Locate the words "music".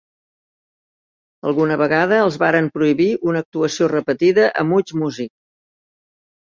5.05-5.35